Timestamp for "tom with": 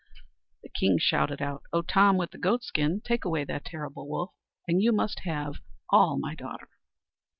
1.83-2.31